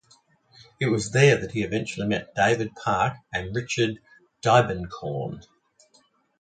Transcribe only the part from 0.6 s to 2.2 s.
It is there that he eventually